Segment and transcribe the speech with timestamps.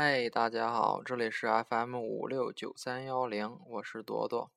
[0.00, 4.52] 嗨，大家好，这里是 FM 五六九三幺零，我是朵朵。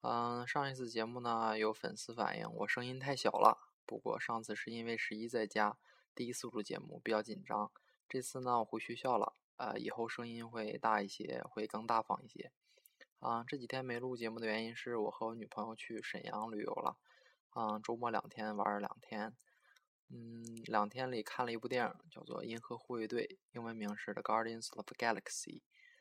[0.00, 3.70] 嗯，上一次节目呢，有粉丝反映我声音太小了。
[3.86, 5.78] 不过上次是因为十一在家，
[6.16, 7.70] 第一次录节目比较紧张。
[8.08, 12.50] 这次呢，我回学校了，呃，以后声音会大一些，会更大方一些。
[13.20, 16.96] 啊，这几天没录节目的原因是我和我女朋友去沈阳旅游了。
[17.54, 19.32] 嗯，周末两天玩了两天。
[20.14, 25.60] 嗯，两天里看了一部电影，叫做《银河护卫队》，英文名是《The Guardians of the Galaxy》。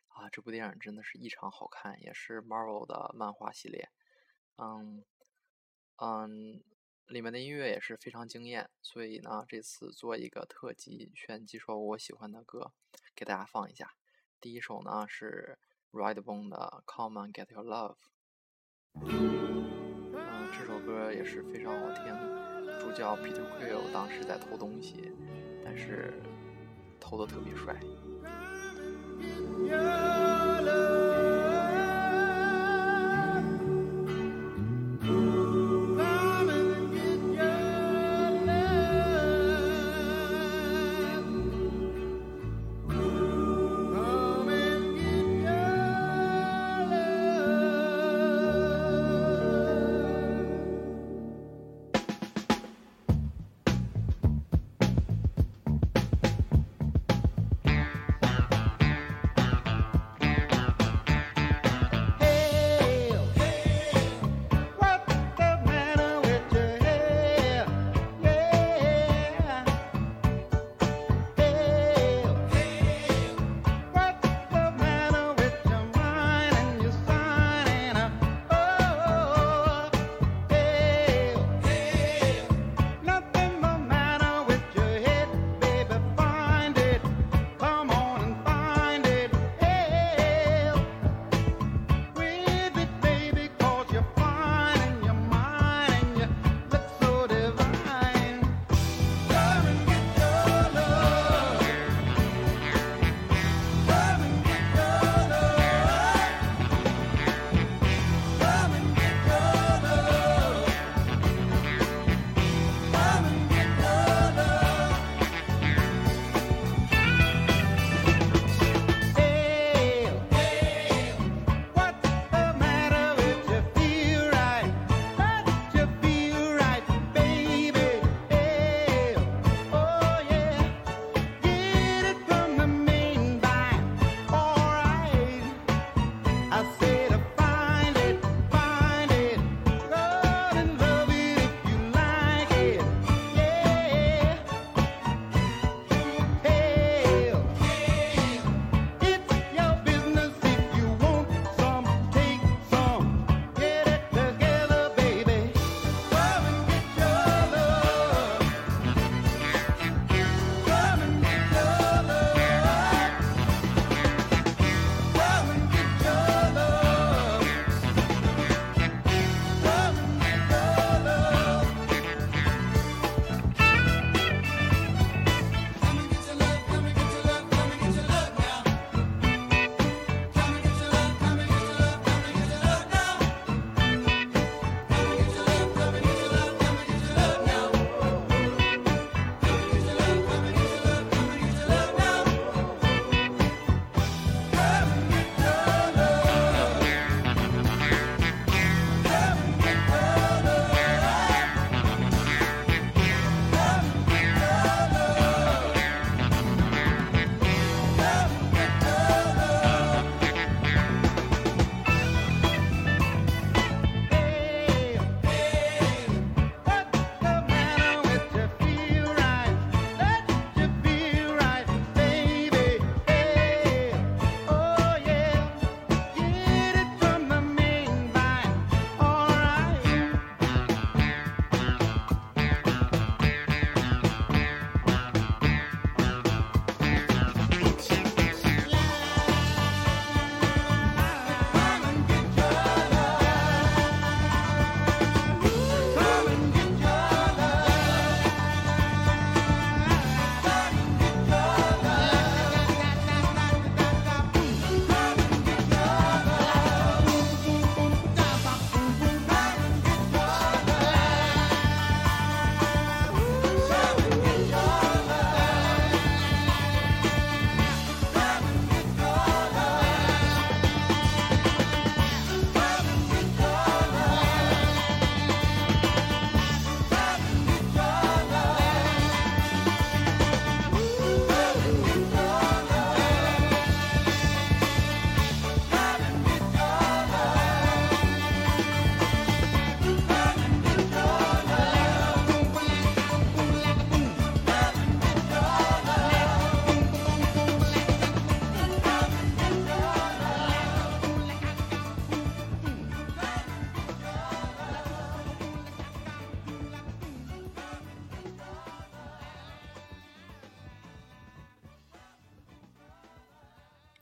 [0.09, 3.89] 啊，这部电影真的是异常好看，也是 Marvel 的漫画系列。
[4.57, 5.05] 嗯
[5.95, 6.61] 嗯，
[7.05, 12.73] 里面的音乐也是非常惊艳，所以呢，这次做一个特辑，选几首我喜欢的歌
[13.15, 13.95] 给大家放一下。
[14.39, 15.57] 第一首呢是。
[15.93, 17.97] Redbone 的《Come and Get Your Love》，
[19.01, 22.40] 嗯，这首歌也是非常好听。
[22.81, 25.11] 主角 Peter Quill 当时在偷东西，
[25.63, 26.11] 但是
[26.99, 27.79] 偷的特别帅。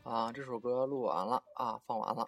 [0.09, 2.27] 啊，这首歌录完了啊，放完了。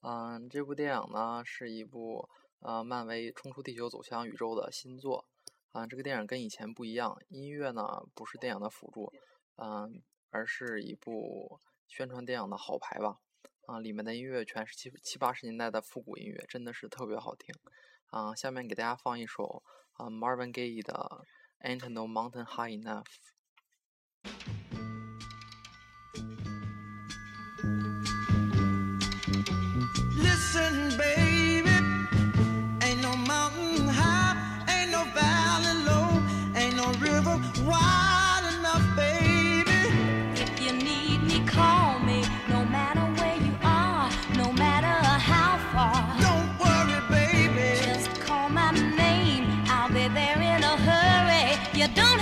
[0.00, 2.26] 嗯，这部电影呢是一部
[2.60, 5.26] 呃漫威冲出地球走向宇宙的新作。
[5.72, 9.12] 啊，这个电影跟以前不一样，音乐呢不是电影的辅助，
[9.56, 13.18] 嗯，而是一部宣传电影的好牌吧。
[13.66, 17.54] 啊，里面的音乐全是七七八十年代的复古音乐，真的是特别好听。
[18.06, 21.26] 啊，下面给大家放一首啊 Marvin Gaye 的
[21.68, 23.04] 《Ain't No Mountain High Enough》。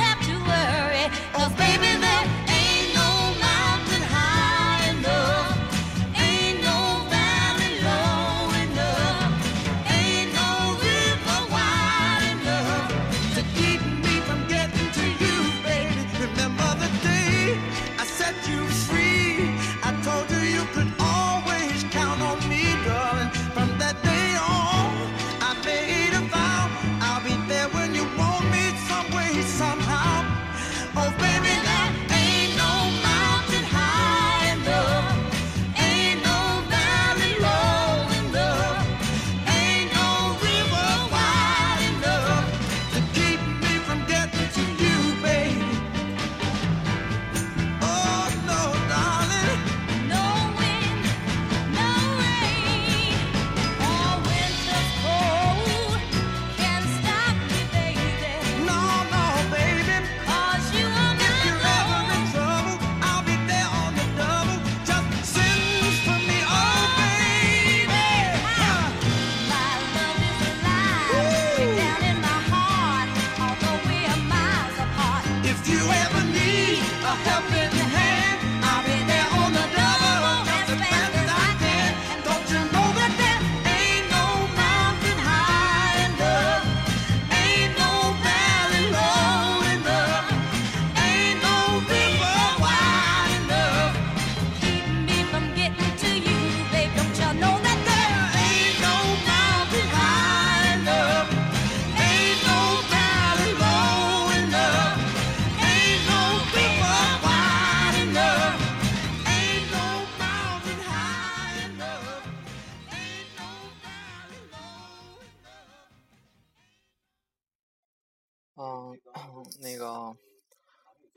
[0.05, 1.07] Have to worry.
[1.33, 2.04] Cause baby,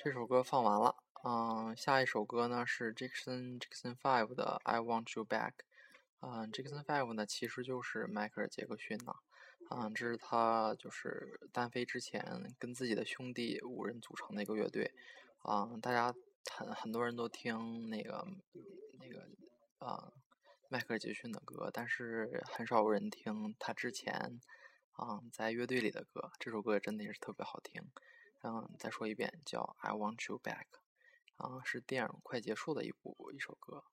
[0.07, 0.95] 这首歌放完了，
[1.25, 5.51] 嗯，下一首歌呢是 Jackson Jackson Five 的《I Want You Back》。
[6.21, 9.13] 嗯，Jackson Five 呢其实就是迈克尔杰克逊呐，
[9.69, 14.93] 嗯，这是他就是单飞之前跟自己的兄弟五人组成的一个乐队。
[15.39, 16.15] 啊、大家
[16.49, 18.25] 很很多人都听那个
[19.01, 19.27] 那个
[19.79, 20.13] 啊、
[20.69, 24.39] 迈克尔杰克逊的歌，但是很少有人听他之前
[24.93, 26.31] 啊、在乐队里的歌。
[26.39, 27.83] 这首歌真的也是特别好听。
[28.41, 30.65] 嗯，再说一遍，叫《I Want You Back》，
[31.57, 33.83] 啊、是电影快结束的一部一首歌。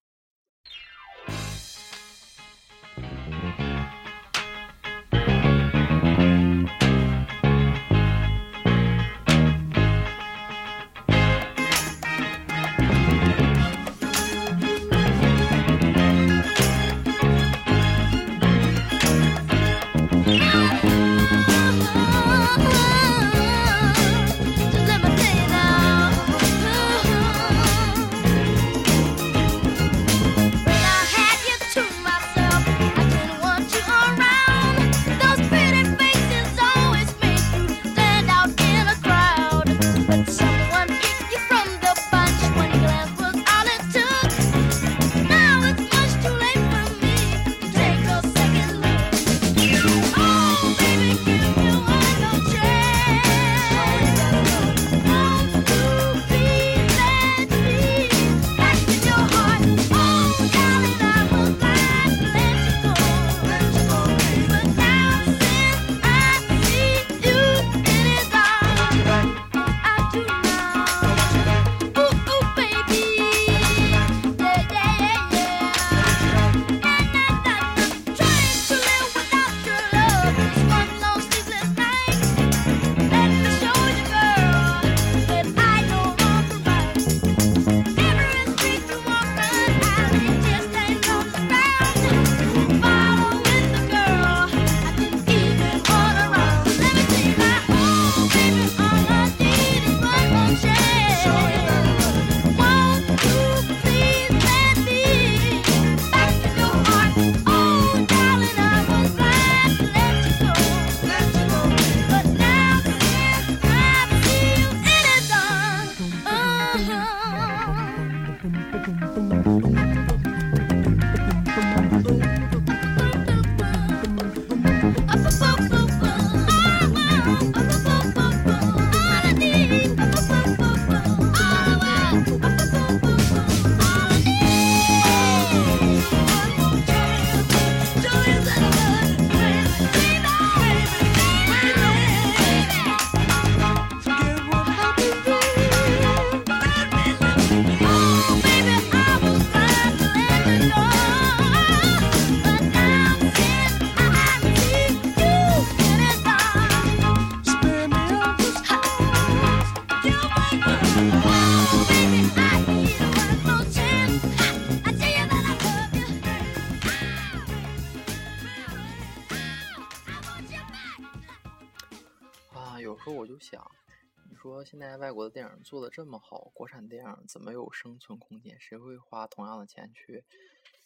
[175.74, 178.60] 做的这么好，国产电影怎么有生存空间？
[178.60, 180.24] 谁会花同样的钱去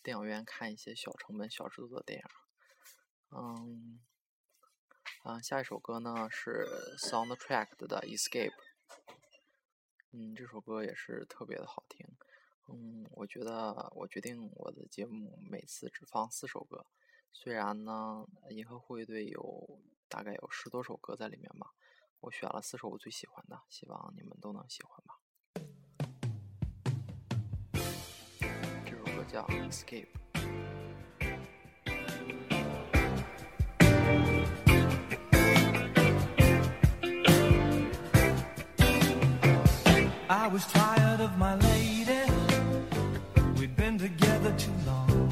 [0.02, 2.24] 电影院看一些小成本、小制作的电影？
[3.36, 4.00] 嗯，
[5.24, 6.66] 啊，下一首歌呢是
[6.96, 8.48] Soundtrack 的《Escape》，
[10.12, 12.16] 嗯，这首歌也是特别的好听。
[12.68, 16.86] 嗯，我觉得我决定我的节目每次只放四首歌，
[17.30, 21.74] 虽然呢，银河护卫队有大概有十多首歌在里面吧，
[22.20, 25.18] 我选了四首我最喜欢的，希望你们都能喜欢吧。
[28.84, 30.06] 这首歌叫《Escape》。
[40.30, 42.24] I was tired of my lady.
[43.58, 45.30] We'd been together too long.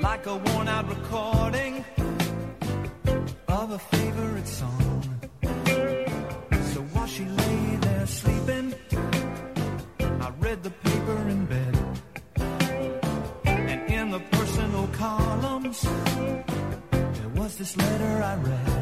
[0.00, 1.84] Like a worn out recording
[3.76, 5.20] a favorite song.
[6.72, 8.74] So while she lay there sleeping,
[10.00, 11.74] I read the paper in bed.
[13.44, 15.82] And in the personal columns,
[17.18, 18.75] there was this letter I read.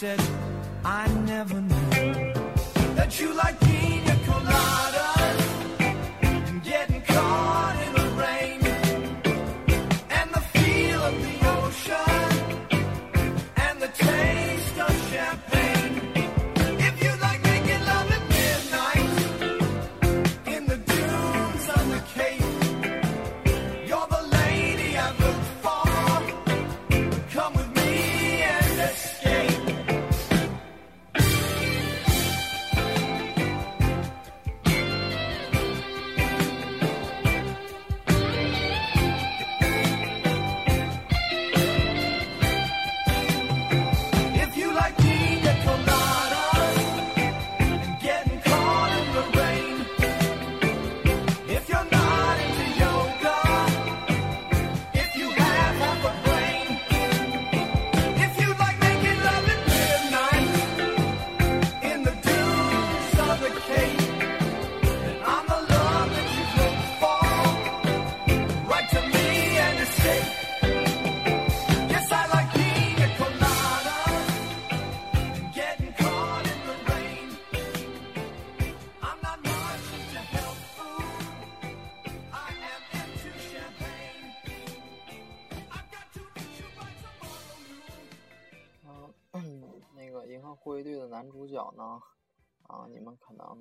[0.00, 0.18] Said,
[0.82, 1.06] "I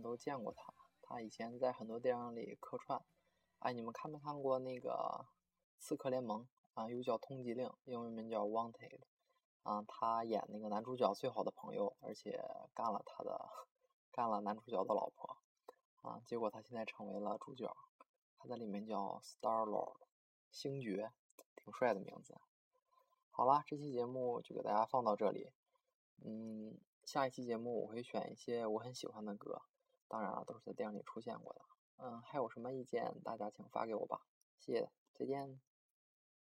[0.10, 3.00] 都见过他，他以前在很多电影里客串。
[3.60, 4.89] 哎，你们看没看过那个
[5.78, 6.41] 《刺客联盟》
[6.74, 6.89] 啊？
[6.89, 8.89] 又叫《通缉令》，英文名叫《Wanted》。
[9.62, 12.43] 啊，他演那个男主角最好的朋友，而且
[12.74, 13.50] 干了他的，
[14.12, 15.38] 干了男主角的老婆。
[16.02, 17.78] 啊，结果他现在成为了主角，
[18.39, 19.98] 他在里面叫 Star Lord，
[20.50, 21.12] 星爵，
[21.56, 22.36] 挺帅的名字。
[23.30, 25.52] 好啦，这期节目就给大家放到这里。
[26.24, 29.62] 嗯，下一期节目我会选一些我很喜欢的歌，
[30.10, 31.62] 当然了，都是在电影里出现过的。
[31.98, 34.19] 嗯，还有什么意见，大家请发给我吧。
[34.58, 35.68] 谢谢，再见。